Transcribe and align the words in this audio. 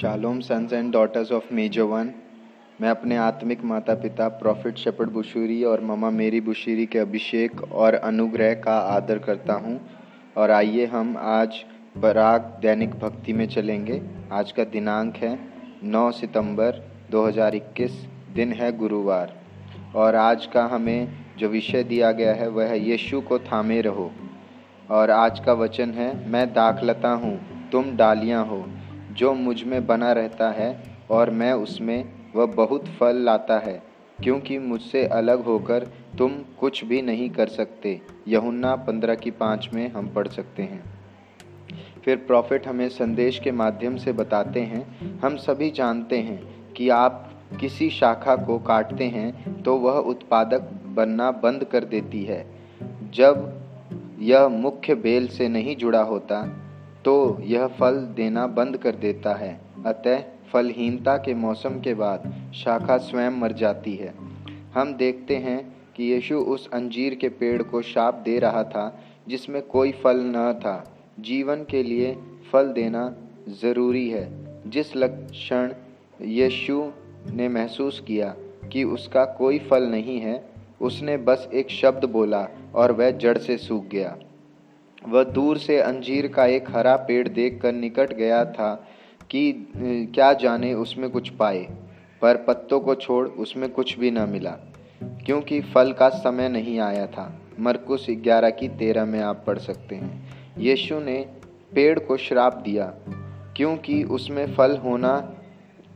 Shalom 0.00 0.40
sons 0.40 0.72
and 0.72 0.92
daughters 0.92 1.32
of 1.32 1.54
मेजो 1.54 1.86
वन 1.86 2.12
मैं 2.80 2.88
अपने 2.88 3.16
आत्मिक 3.16 3.64
माता 3.64 3.94
पिता 3.94 4.28
प्रॉफिट 4.28 4.76
शपट 4.76 5.08
बुशूरी 5.08 5.64
और 5.64 5.80
ममा 5.80 6.10
मेरी 6.10 6.40
बुशीरी 6.40 6.86
के 6.86 6.98
अभिषेक 6.98 7.72
और 7.72 7.94
अनुग्रह 7.94 8.54
का 8.54 8.78
आदर 8.78 9.18
करता 9.18 9.52
हूँ। 9.52 9.80
और 10.36 10.50
आइए 10.50 10.86
हम 10.86 11.16
आज 11.18 11.64
बराग 11.96 12.40
दैनिक 12.40 12.90
भक्ति 12.90 13.32
में 13.32 13.46
चलेंगे। 13.46 14.02
आज 14.32 14.52
का 14.52 14.64
दिनांक 14.64 15.16
है 15.16 15.38
9 15.84 16.10
सितंबर 16.10 16.82
2021 17.10 18.06
दिन 18.34 18.52
है 18.52 18.76
गुरुवार। 18.76 19.40
और 19.96 20.14
आज 20.14 20.46
का 20.46 20.64
हमें 20.64 21.08
जो 21.38 21.48
विषय 21.48 21.82
दिया 21.82 22.12
गया 22.12 22.34
है, 22.34 22.48
वह 22.48 22.64
है 22.64 22.90
यीशु 22.90 23.20
को 23.20 23.38
थामे 23.38 23.80
रहो। 23.80 24.10
और 24.90 25.10
आज 25.10 25.40
का 25.40 25.52
वचन 25.52 25.90
है, 25.90 26.28
मैं 26.28 26.52
दाखलता 26.52 27.10
हूँ, 27.10 27.40
तुम 27.72 27.96
डालियाँ 27.96 28.46
हो। 28.46 28.66
जो 29.10 29.32
मुझमें 29.34 29.86
बना 29.86 30.12
रहता 30.12 30.50
है 30.50 30.70
और 31.10 31.30
मैं 31.30 31.52
उसमें 31.52 32.04
वह 32.36 32.46
बहुत 32.46 32.84
फल 33.00 33.16
लाता 33.16 33.58
है, 33.58 33.82
क्योंकि 34.18 34.58
मुझसे 34.58 35.04
अलग 35.06 35.44
होकर 35.44 35.86
तुम 36.18 36.32
कुछ 36.60 36.84
भी 36.84 37.00
नहीं 37.02 37.28
कर 37.30 37.48
सकते। 37.48 38.00
यहुन्ना 38.28 38.74
पंद्रह 38.76 39.14
की 39.14 39.30
पाँच 39.30 39.68
में 39.74 39.90
हम 39.92 40.08
पढ़ 40.08 40.28
सकते 40.28 40.62
हैं। 40.62 40.82
फिर 42.04 42.16
प्रॉफिट 42.16 42.66
हमें 42.68 42.88
संदेश 42.88 43.38
के 43.38 43.52
माध्यम 43.52 43.96
से 43.96 44.12
बताते 44.12 44.60
हैं। 44.60 45.18
हम 45.18 45.36
सभी 45.36 45.70
जानते 45.70 46.18
हैं 46.18 46.72
कि 46.72 46.88
आप 46.88 47.26
किसी 47.60 47.90
शाखा 47.90 48.36
को 48.36 48.58
काटते 48.58 49.04
हैं 49.04 49.62
तो 49.62 49.76
वह 49.76 49.98
उत्पादक 50.08 50.70
बनना 50.86 51.30
बंद 51.30 51.64
कर 51.64 51.84
देती 51.84 52.24
है। 52.24 52.44
जब 53.14 54.18
यह 54.20 54.48
मुख्य 54.48 54.94
बेल 54.94 55.26
से 55.28 55.48
नहीं 55.48 55.76
जुड़ा 55.76 56.02
होता 56.02 56.42
तो 57.04 57.38
यह 57.40 57.66
फल 57.66 57.96
देना 57.96 58.46
बंद 58.46 58.76
कर 58.76 58.94
देता 58.94 59.34
है। 59.34 59.60
अतः 59.86 60.22
फलहीनता 60.52 61.16
के 61.16 61.34
मौसम 61.34 61.80
के 61.80 61.94
बाद 61.94 62.52
शाखा 62.54 62.96
स्वयं 62.96 63.30
मर 63.30 63.52
जाती 63.52 63.94
है। 63.94 64.14
हम 64.74 64.94
देखते 64.94 65.36
हैं 65.36 65.76
कि 65.96 66.04
यीशु 66.04 66.34
उस 66.34 66.70
अंजीर 66.70 67.14
के 67.14 67.28
पेड़ 67.28 67.62
को 67.62 67.82
शाप 67.82 68.14
दे 68.14 68.38
रहा 68.38 68.64
था, 68.64 69.00
जिसमें 69.28 69.62
कोई 69.62 69.92
फल 69.92 70.20
न 70.20 70.52
था। 70.60 70.94
जीवन 71.20 71.56
के 71.56 71.82
लिए 71.82 72.16
फल 72.52 72.68
देना 72.68 73.16
ज़रूरी 73.48 74.10
है। 74.10 74.40
जिस 74.70 74.96
लक्षण 74.96 75.72
यीशु 76.20 76.92
ने 77.32 77.48
महसूस 77.48 78.00
किया 78.00 78.36
कि 78.72 78.84
उसका 78.84 79.24
कोई 79.24 79.58
फल 79.58 79.84
नहीं 79.84 80.20
है, 80.20 80.44
उसने 80.80 81.16
बस 81.16 81.50
एक 81.54 81.70
शब्द 81.70 82.04
बोला 82.04 82.48
और 82.74 82.92
वह 82.92 83.10
जड़ 83.10 83.38
से 83.38 83.56
सूख 83.56 83.86
गया। 83.86 84.16
वह 85.02 85.24
दूर 85.24 85.58
से 85.58 85.80
अंजीर 85.80 86.26
का 86.26 86.44
एक 86.46 86.70
हरा 86.70 86.96
पेड़ 86.98 87.28
देखकर 87.28 87.72
निकट 87.72 88.12
गया 88.12 88.44
था 88.44 88.74
कि 89.30 89.52
क्या 89.76 90.32
जाने 90.32 90.72
उसमें 90.74 91.08
कुछ 91.10 91.28
पाए, 91.30 91.66
पर 92.22 92.36
पत्तों 92.36 92.80
को 92.80 92.94
छोड़ 92.94 93.26
उसमें 93.28 93.68
कुछ 93.70 93.98
भी 93.98 94.10
न 94.10 94.28
मिला, 94.28 94.50
क्योंकि 95.26 95.60
फल 95.64 95.92
का 95.92 96.08
समय 96.08 96.48
नहीं 96.48 96.78
आया 96.80 97.06
था। 97.06 97.32
मरकुस 97.60 98.06
ग्यारह 98.10 98.50
की 98.50 98.68
तेरह 98.68 99.04
में 99.04 99.20
आप 99.20 99.44
पढ़ 99.46 99.58
सकते 99.58 99.94
हैं। 99.94 100.56
यीशु 100.58 100.98
ने 101.00 101.18
पेड़ 101.74 101.98
को 101.98 102.16
श्राप 102.16 102.54
दिया, 102.56 102.92
क्योंकि 103.56 104.02
उसमें 104.04 104.46
फल 104.54 104.76
होना 104.76 105.18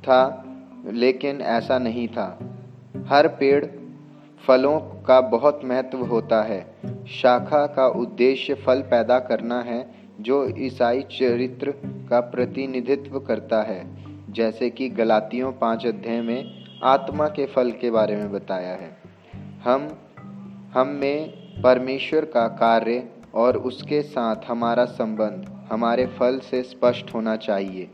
था, 0.01 0.45
लेकिन 0.87 1.41
ऐसा 1.41 1.79
नहीं 1.79 2.09
था। 2.09 2.27
हर 3.09 3.29
पेड़ 3.29 3.65
फलों 4.47 4.81
का 4.81 5.21
बहुत 5.21 5.61
महत्व 5.65 5.99
होता 5.99 6.43
है। 6.43 6.77
शाखा 7.09 7.67
का 7.67 7.89
उद्देश्य 7.89 8.55
फल 8.55 8.81
पैदा 8.81 9.19
करना 9.19 9.61
है, 9.63 9.95
जो 10.21 10.55
ईसाई 10.59 11.03
चरित्र 11.03 11.75
का 12.11 12.21
प्रतिनिधित्व 12.21 13.21
करता 13.21 13.63
है। 13.63 14.05
जैसे 14.33 14.71
कि 14.71 14.89
गलातियों 14.89 15.53
पाँच 15.53 15.87
अध्याय 15.87 16.21
में 16.21 16.65
आत्मा 16.83 17.29
के 17.29 17.47
फल 17.47 17.71
के 17.71 17.91
बारे 17.91 18.17
में 18.17 18.33
बताया 18.33 18.73
है। 18.73 18.97
हम 19.65 19.89
हम 20.75 20.89
में 20.89 21.31
परमेश्वर 21.63 22.25
का 22.25 22.49
कार्य 22.49 23.09
और 23.35 23.57
उसके 23.57 24.03
साथ 24.03 24.37
हमारा 24.47 24.85
संबंध, 24.85 25.67
हमारे 25.73 26.07
फल 26.07 26.39
से 26.39 26.63
स्पष्ट 26.63 27.15
होना 27.15 27.37
चाहिए। 27.37 27.91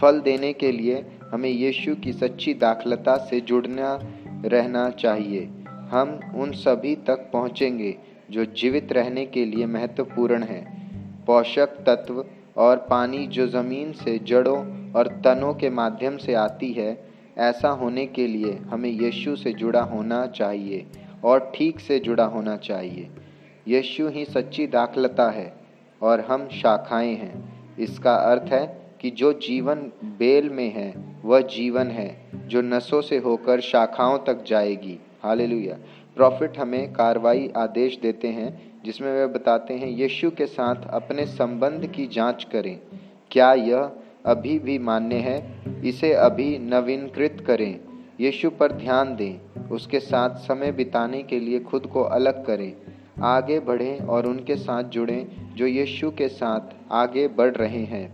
फल 0.00 0.20
देने 0.20 0.52
के 0.52 0.72
लिए 0.72 1.06
हमें 1.30 1.50
यीशु 1.50 1.94
की 1.94 2.12
सच्ची 2.12 2.54
दाखलता 2.54 3.16
से 3.16 3.40
जुड़ना 3.40 3.98
रहना 4.44 4.90
चाहिए। 4.90 5.63
हम 5.94 6.20
उन 6.34 6.52
सभी 6.52 6.96
तक 6.96 7.30
पहुँचेंगे 7.32 7.96
जो 8.30 8.44
जीवित 8.44 8.92
रहने 8.92 9.26
के 9.26 9.44
लिए 9.44 9.66
महत्वपूर्ण 9.66 10.42
है। 10.42 10.62
पोषक 11.26 11.66
तत्व 11.66 12.24
और 12.56 12.76
पानी 12.76 13.26
जो 13.26 13.46
ज़मीन 13.46 13.92
से 13.92 14.18
जड़ों 14.18 14.92
और 14.92 15.06
तनों 15.24 15.54
के 15.54 15.70
माध्यम 15.70 16.16
से 16.16 16.34
आती 16.34 16.72
है, 16.72 17.04
ऐसा 17.38 17.68
होने 17.68 18.06
के 18.06 18.26
लिए 18.26 18.52
हमें 18.52 18.90
यीशु 18.90 19.36
से 19.36 19.52
जुड़ा 19.52 19.82
होना 19.82 20.26
चाहिए 20.26 20.86
और 21.24 21.52
ठीक 21.54 21.80
से 21.80 21.98
जुड़ा 21.98 22.24
होना 22.24 22.56
चाहिए। 22.56 23.08
यीशु 23.68 24.08
ही 24.08 24.24
सच्ची 24.24 24.66
दाखलता 24.66 25.30
है 25.30 25.52
और 26.02 26.20
हम 26.20 26.48
शाखाएँ 26.48 27.14
हैं। 27.14 27.76
इसका 27.78 28.14
अर्थ 28.14 28.52
है 28.52 28.66
कि 29.00 29.10
जो 29.10 29.32
जीवन 29.32 29.90
बेल 30.04 30.48
में 30.48 30.70
है, 30.70 30.94
वह 31.24 31.40
जीवन 31.40 31.86
है, 31.86 32.16
जो 32.46 32.62
नसों 32.62 33.00
से 33.00 33.18
होकर 33.18 33.60
शाखाओं 33.60 34.18
तक 34.18 34.44
जाएगी। 34.44 34.98
हालेलुया। 35.24 35.78
प्रॉफिट 36.16 36.58
हमें 36.58 36.92
कार्रवाई 36.92 37.52
आदेश 37.56 37.98
देते 38.02 38.28
हैं, 38.28 38.82
जिसमें 38.84 39.12
वे 39.12 39.26
बताते 39.26 39.74
हैं, 39.74 39.88
यीशु 39.88 40.30
के 40.30 40.46
साथ 40.46 40.76
अपने 40.90 41.26
संबंध 41.26 41.86
की 41.86 42.06
जाँच 42.06 42.44
करें। 42.44 42.80
क्या 43.30 43.52
यह 43.52 43.90
अभी 44.26 44.58
भी 44.58 44.78
मान्य 44.78 45.16
है? 45.16 45.62
इसे 45.84 46.12
अभी 46.12 46.58
नवीनकृत 46.58 47.44
करें। 47.46 47.80
यीशु 48.20 48.50
पर 48.50 48.72
ध्यान 48.72 49.16
दें। 49.16 49.62
उसके 49.68 50.00
साथ 50.00 50.30
समय 50.30 50.72
बिताने 50.72 51.22
के 51.22 51.40
लिए 51.40 51.60
खुद 51.60 51.86
को 51.86 52.02
अलग 52.02 52.46
करें। 52.46 52.72
आगे 53.22 53.60
बढ़ें 53.60 54.00
और 54.00 54.26
उनके 54.26 54.56
साथ 54.56 54.84
जुड़ें, 54.84 55.26
जो 55.54 55.66
यीशु 55.66 56.10
के 56.10 56.28
साथ 56.28 56.92
आगे 56.92 57.28
बढ़ 57.28 57.54
रहे 57.54 57.84
हैं। 57.84 58.12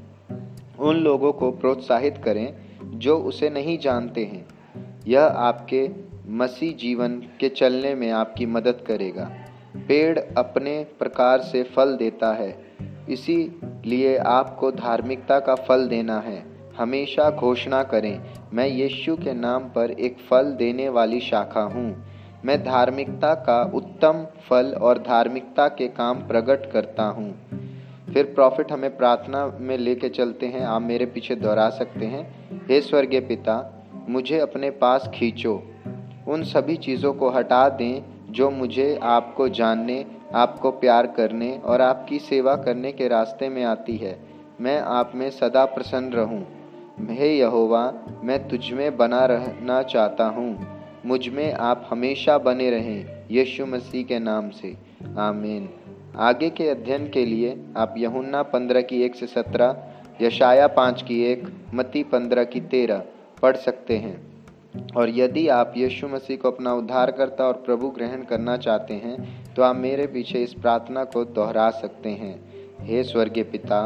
उन 0.79 0.97
लोगों 0.97 1.33
को 1.33 1.51
प्रोत्साहित 1.51 2.19
करें, 2.25 2.55
जो 2.83 3.19
उसे 3.19 3.51
नहीं 3.51 3.79
जानते 3.79 4.25
हैं। 4.25 4.47
यह 5.07 5.23
आपके 5.23 6.10
मसीह 6.31 6.73
जीवन 6.73 7.17
के 7.41 7.49
चलने 7.49 7.95
में 7.95 8.11
आपकी 8.11 8.47
मदद 8.47 8.85
करेगा। 8.87 9.31
पेड़ 9.89 10.19
अपने 10.19 10.87
प्रकार 10.99 11.41
से 11.41 11.63
फल 11.63 11.97
देता 11.97 12.33
है। 12.33 12.59
इसी 13.11 13.61
लिए 13.87 14.17
आपको 14.17 14.71
धार्मिकता 14.71 15.41
का 15.41 15.55
फल 15.55 15.87
देना 15.89 16.19
है। 16.19 16.45
हमेशा 16.77 17.31
घोषणा 17.31 17.83
करें, 17.83 18.21
मैं 18.53 18.67
यीशु 18.67 19.17
के 19.17 19.35
नाम 19.35 19.63
पर 19.63 19.91
एक 19.91 20.17
फल 20.19 20.43
देने 20.43 20.89
वाली 20.89 21.21
शाखा 21.21 21.61
हूँ। 21.61 22.07
मैं 22.45 22.65
धार्मिकता 22.65 23.35
का 23.35 23.73
उत्तम 23.75 24.27
फल 24.51 24.73
और 24.73 24.99
धार्मिकता 24.99 25.69
के 25.69 25.89
काम 25.89 26.17
प्रकट 26.17 26.73
करता 26.73 27.03
हूँ। 27.03 27.35
फिर 28.15 28.25
प्रॉफिट 28.25 28.73
हमें 28.73 28.97
प्रार्थना 28.97 29.57
में 29.61 29.79
लेके 29.79 30.09
चलते 30.09 30.47
हैं। 30.47 30.61
आप 30.61 30.83
मेरे 30.83 31.07
पीछे 31.07 31.35
दोहरा 31.35 31.71
सकते 31.71 32.07
हैं। 32.07 32.51
हे 32.69 32.81
स्वर्गीय 32.81 33.21
पिता, 33.21 33.85
मुझे 34.09 34.39
अपने 34.39 34.71
पास 34.71 35.11
खींचो। 35.15 35.70
उन 36.31 36.43
सभी 36.43 36.77
चीज़ों 36.77 37.13
को 37.13 37.31
हटा 37.31 37.69
दें 37.69 38.03
जो 38.31 38.51
मुझे 38.51 38.99
आपको 39.03 39.49
जानने, 39.49 40.07
आपको 40.35 40.71
प्यार 40.71 41.07
करने 41.07 41.59
और 41.65 41.81
आपकी 41.81 42.19
सेवा 42.19 42.57
करने 42.57 42.93
के 42.93 43.09
रास्ते 43.09 43.49
में 43.49 43.65
आती 43.65 43.97
है। 43.97 44.19
मैं 44.61 44.81
आप 44.81 45.13
में 45.15 45.31
सदा 45.31 45.65
प्रसन्न 45.65 46.13
रहूँ। 46.13 46.47
हे 47.11 47.39
यहोवा, 47.39 47.93
मैं 48.25 48.49
तुझ 48.49 48.73
में 48.73 48.97
बना 48.97 49.25
रहना 49.27 49.83
चाहता 49.83 50.25
हूँ। 50.25 50.67
मुझमें 51.07 51.53
आप 51.53 51.89
हमेशा 51.91 52.39
बने 52.39 52.71
रहें, 52.71 53.07
यीशु 53.31 53.67
मसीह 53.67 54.05
के 54.05 54.19
नाम 54.19 54.51
से। 54.51 54.77
आमीन। 55.19 55.69
आगे 56.17 56.51
के 56.51 56.69
अध्ययन 56.69 57.09
के 57.09 57.27
लिए 57.27 57.59
आप 57.77 57.95
यहुन्ना 57.99 58.43
पंद्रह 58.43 58.81
की 58.81 59.03
एक 59.03 59.15
से 59.15 59.27
सत्रह 59.27 59.77
यशाया 60.23 60.67
पाँच 60.67 61.03
की 61.03 61.25
एक 61.25 61.49
मती 61.75 62.03
पंद्रह 62.03 62.45
की 62.45 62.61
तेरह 62.61 63.03
पढ़ 63.43 63.57
सकते 63.57 63.97
हैं। 63.97 64.30
और 64.97 65.11
यदि 65.11 65.47
आप 65.49 65.75
यीशु 65.77 66.09
मसीह 66.09 66.37
को 66.37 66.51
अपना 66.51 66.73
उद्धारकर्ता 66.75 67.45
और 67.45 67.63
प्रभु 67.67 67.89
ग्रहण 67.89 68.23
करना 68.23 68.57
चाहते 68.57 68.95
हैं 68.95 69.17
तो 69.55 69.63
आप 69.63 69.77
मेरे 69.77 70.07
पीछे 70.07 70.43
इस 70.43 70.53
प्रार्थना 70.55 71.05
को 71.05 71.25
दोहरा 71.25 71.71
सकते 71.71 72.09
हैं। 72.09 72.35
हे 72.81 73.03
स्वर्गीय 73.03 73.45
पिता, 73.45 73.81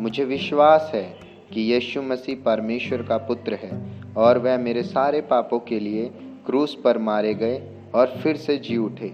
मुझे 0.00 0.24
विश्वास 0.24 0.90
है 0.94 1.04
कि 1.52 1.60
यीशु 1.72 2.02
मसीह 2.02 2.36
परमेश्वर 2.44 3.02
का 3.02 3.16
पुत्र 3.16 3.54
है 3.54 3.70
और 4.16 4.38
वह 4.38 4.56
मेरे 4.58 4.82
सारे 4.82 5.20
पापों 5.20 5.58
के 5.58 5.80
लिए 5.80 6.10
क्रूस 6.46 6.76
पर 6.84 6.98
मारे 6.98 7.34
गए 7.34 7.60
और 7.94 8.06
फिर 8.22 8.36
से 8.36 8.56
जी 8.58 8.76
उठे 8.76 9.12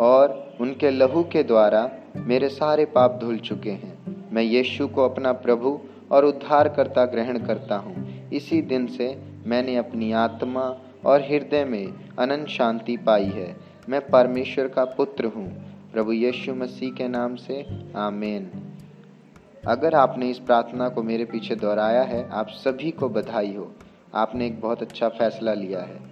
और 0.00 0.56
उनके 0.60 0.90
लहू 0.90 1.22
के 1.22 1.42
द्वारा 1.42 1.90
मेरे 2.16 2.48
सारे 2.48 2.84
पाप 2.84 3.18
धुल 3.20 3.38
चुके 3.38 3.70
हैं। 3.70 3.98
मैं 4.32 4.42
यीशु 4.42 4.86
को 4.88 5.04
अपना 5.04 5.32
प्रभु 5.32 5.78
और 6.12 6.24
उद्धारकर्ता 6.24 7.04
ग्रहण 7.04 7.38
करता 7.38 7.76
हूँ। 7.76 8.28
इसी 8.30 8.60
दिन 8.62 8.86
से 8.86 9.08
मैंने 9.46 9.76
अपनी 9.76 10.12
आत्मा 10.12 10.80
और 11.06 11.20
हृदय 11.20 11.64
में 11.64 11.86
अनंत 12.18 12.48
शांति 12.48 12.96
पाई 12.96 13.24
है। 13.24 13.56
मैं 13.88 14.00
परमेश्वर 14.00 14.68
का 14.68 14.84
पुत्र 14.84 15.24
हूँ। 15.24 15.70
प्रभु 15.92 16.12
यीशु 16.12 16.54
मसीह 16.54 16.92
के 16.92 17.08
नाम 17.08 17.36
से, 17.36 17.66
आमेन। 17.96 18.50
अगर 19.66 19.94
आपने 19.94 20.30
इस 20.30 20.38
प्रार्थना 20.38 20.88
को 20.88 21.02
मेरे 21.02 21.24
पीछे 21.24 21.54
दोहराया 21.54 22.02
है, 22.02 22.30
आप 22.30 22.48
सभी 22.48 22.90
को 22.90 23.08
बधाई 23.08 23.54
हो। 23.54 23.74
आपने 24.14 24.46
एक 24.46 24.60
बहुत 24.60 24.82
अच्छा 24.82 25.08
फैसला 25.08 25.54
लिया 25.54 25.80
है। 25.80 26.10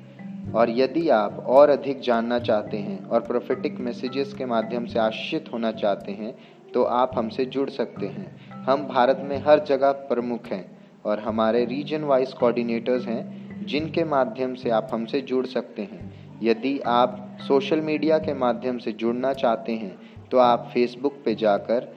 और 0.53 0.71
यदि 0.71 1.09
आप 1.09 1.45
और 1.49 1.71
अधिक 1.71 2.01
जानना 2.01 2.39
चाहते 2.39 2.77
हैं 2.77 3.05
और 3.05 3.21
प्रोफेटिक 3.21 3.81
मैसेजेस 3.81 4.35
के 4.35 4.45
माध्यम 4.45 4.87
से 4.87 4.99
आश्रित 4.99 5.53
होना 5.53 5.73
चाहते 5.73 6.13
हैं 6.13 6.39
तो 6.75 6.83
आप 6.83 7.11
हमसे 7.15 7.45
जुड़ 7.45 7.71
सकते 7.71 8.07
हैं। 8.07 8.37
हम 8.51 8.87
भारत 8.87 9.21
में 9.25 9.39
हर 9.39 9.65
जगह 9.65 9.93
प्रमुख 9.93 10.47
हैं। 10.47 10.78
और 11.09 11.19
हमारे 11.19 11.65
रीजन 11.65 12.05
वाइज 12.05 12.33
कोऑर्डिनेटर्स 12.33 13.07
हैं, 13.07 13.67
जिनके 13.67 14.05
माध्यम 14.05 14.55
से 14.55 14.71
आप 14.71 14.89
हमसे 14.93 15.21
जुड़ 15.21 15.47
सकते 15.47 15.83
हैं। 15.83 16.39
यदि 16.43 16.79
आप 16.87 17.39
सोशल 17.41 17.81
मीडिया 17.81 18.19
के 18.19 18.35
माध्यम 18.35 18.79
से 18.79 18.93
जुड़ना 18.93 19.33
चाहते 19.35 19.73
हैं 19.73 19.97
तो 20.31 20.39
आप 20.39 20.71
फेसबुक 20.75 21.15
पे 21.25 21.35
जाकर 21.35 21.89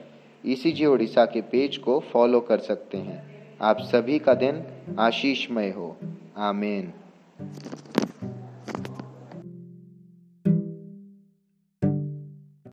ई 0.46 0.54
सी 0.54 0.86
उड़ीसा 0.86 1.24
के 1.24 1.40
पेज 1.42 1.76
को 1.76 1.98
फॉलो 2.12 2.40
कर 2.40 2.58
सकते 2.60 2.98
हैं। 2.98 3.20
आप 3.60 3.80
सभी 3.82 4.18
का 4.18 4.34
दिन 4.34 4.62
आशीषमय 4.98 5.70
हो। 5.70 5.96
आमीन। 6.38 6.92